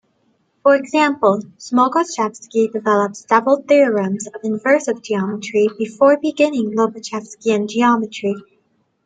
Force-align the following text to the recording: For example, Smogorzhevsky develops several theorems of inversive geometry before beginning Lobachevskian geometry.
For 0.63 0.73
example, 0.73 1.43
Smogorzhevsky 1.59 2.71
develops 2.71 3.23
several 3.29 3.57
theorems 3.69 4.25
of 4.25 4.41
inversive 4.43 5.03
geometry 5.03 5.69
before 5.77 6.17
beginning 6.19 6.71
Lobachevskian 6.75 7.69
geometry. 7.69 8.35